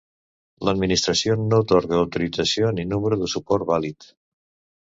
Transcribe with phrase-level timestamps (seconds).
[0.69, 4.13] L'Administració no atorga autorització ni número de suport vàlid.